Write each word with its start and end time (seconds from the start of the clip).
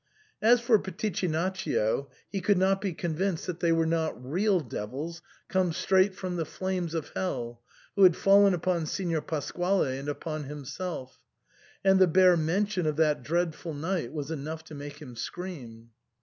As 0.41 0.59
for 0.59 0.79
Pitichinaccio, 0.79 2.09
he 2.31 2.41
could 2.41 2.57
not 2.57 2.81
be 2.81 2.91
convinced 2.91 3.45
that 3.45 3.59
they 3.59 3.71
were 3.71 3.85
not 3.85 4.19
real 4.19 4.59
devils 4.59 5.21
come 5.47 5.71
straight 5.71 6.15
from 6.15 6.37
the 6.37 6.43
flames 6.43 6.95
of 6.95 7.09
hell 7.09 7.61
who 7.95 8.01
had 8.01 8.15
fallen 8.15 8.55
upon 8.55 8.87
Signor 8.87 9.21
Pasquale 9.21 9.95
and 9.99 10.09
upon 10.09 10.45
himself, 10.45 11.19
and 11.85 11.99
the 11.99 12.07
bare 12.07 12.35
mention 12.35 12.87
of 12.87 12.95
that 12.95 13.21
dreadful 13.21 13.75
night 13.75 14.11
was 14.11 14.31
enough 14.31 14.63
to 14.63 14.73
make 14.73 14.99
him 14.99 15.15
scream. 15.15 15.91